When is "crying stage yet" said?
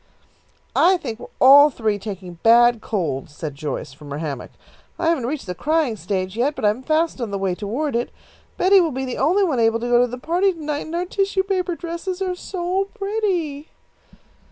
5.53-6.55